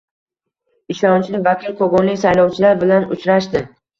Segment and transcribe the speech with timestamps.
[0.93, 3.63] Ishonchli vakil kogonlik saylovchilar bilan uchrashdi